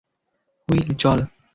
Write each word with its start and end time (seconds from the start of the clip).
Will, 0.69 0.89
চল। 0.99 1.19